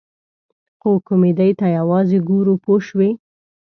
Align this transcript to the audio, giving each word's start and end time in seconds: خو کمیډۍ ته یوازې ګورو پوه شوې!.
خو 0.79 0.91
کمیډۍ 1.07 1.51
ته 1.59 1.65
یوازې 1.77 2.17
ګورو 2.29 2.53
پوه 2.63 2.79
شوې!. 2.87 3.09